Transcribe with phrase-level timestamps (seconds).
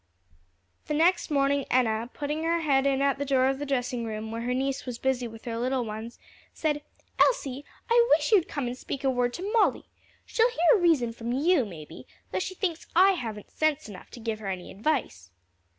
[0.87, 4.31] The next morning Enna, putting her head in at the door of the dressing room
[4.31, 6.17] where her niece was busy with her little ones,
[6.55, 6.81] said:
[7.19, 9.85] "Elsie, I wish you'd come and speak a word to Molly.
[10.25, 14.39] She'll hear reason from you, maybe, though she thinks I haven't sense enough to give
[14.39, 15.29] her any advice."